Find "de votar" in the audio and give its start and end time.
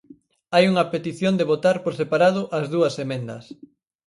1.39-1.77